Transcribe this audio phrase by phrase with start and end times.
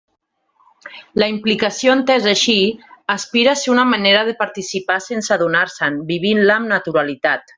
[1.23, 2.55] La implicació entesa així
[3.17, 7.49] aspira a ser una manera de participar sense adonar-se'n, vivint-la amb naturalitat.